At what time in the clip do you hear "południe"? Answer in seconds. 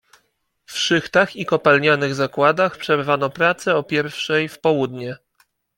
4.59-5.17